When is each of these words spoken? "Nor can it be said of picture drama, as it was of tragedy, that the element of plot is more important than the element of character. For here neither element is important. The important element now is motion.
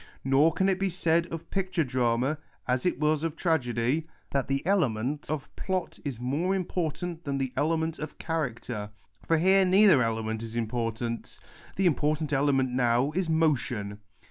"Nor 0.23 0.51
can 0.53 0.67
it 0.67 0.79
be 0.79 0.89
said 0.89 1.27
of 1.27 1.51
picture 1.51 1.83
drama, 1.83 2.39
as 2.67 2.87
it 2.87 2.99
was 2.99 3.21
of 3.23 3.35
tragedy, 3.35 4.07
that 4.31 4.47
the 4.47 4.65
element 4.65 5.29
of 5.29 5.55
plot 5.55 5.99
is 6.03 6.19
more 6.19 6.55
important 6.55 7.23
than 7.23 7.37
the 7.37 7.53
element 7.55 7.99
of 7.99 8.17
character. 8.17 8.89
For 9.27 9.37
here 9.37 9.63
neither 9.63 10.01
element 10.01 10.41
is 10.41 10.55
important. 10.55 11.39
The 11.75 11.85
important 11.85 12.33
element 12.33 12.71
now 12.71 13.11
is 13.11 13.29
motion. 13.29 13.99